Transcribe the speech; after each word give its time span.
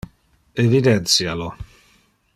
Evidentia 0.63 1.35
lo. 1.35 1.49